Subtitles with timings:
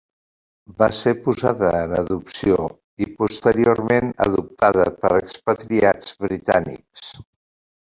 [0.77, 2.65] Va ser posada en adopció
[3.07, 7.09] i posteriorment adoptada per expatriats britànics.